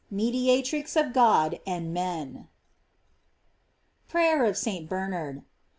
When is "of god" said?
0.95-1.59